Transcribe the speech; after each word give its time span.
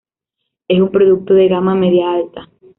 Es 0.67 0.81
un 0.81 0.89
producto 0.89 1.35
de 1.35 1.47
gama 1.47 1.75
media-alta. 1.75 2.49